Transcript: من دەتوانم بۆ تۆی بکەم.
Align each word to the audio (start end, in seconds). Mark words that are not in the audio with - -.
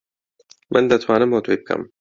من 0.73 0.83
دەتوانم 0.91 1.29
بۆ 1.33 1.39
تۆی 1.45 1.57
بکەم. 1.61 1.81